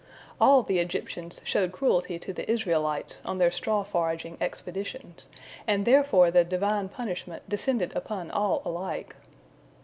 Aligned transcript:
All 0.39 0.63
the 0.63 0.79
Egyptians 0.79 1.39
showed 1.43 1.71
cruelty 1.71 2.17
to 2.17 2.33
the 2.33 2.49
Israelites 2.51 3.21
on 3.23 3.37
their 3.37 3.51
straw 3.51 3.83
foraging 3.83 4.35
expeditions, 4.41 5.27
and 5.67 5.85
therefore 5.85 6.31
the 6.31 6.43
Divine 6.43 6.89
punishment 6.89 7.47
descended 7.47 7.95
upon 7.95 8.31
all 8.31 8.63
alike. 8.65 9.15